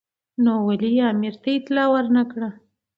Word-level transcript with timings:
نو 0.43 0.53
ولې 0.67 0.89
یې 0.97 1.03
امیر 1.13 1.35
ته 1.41 1.49
اطلاع 1.57 1.87
ور 1.91 2.05
نه 2.15 2.23
کړه. 2.31 2.49